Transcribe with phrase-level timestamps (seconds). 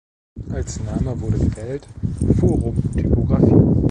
[0.49, 1.87] Als Name wurde gewählt
[2.39, 3.77] „Forum Typografie“.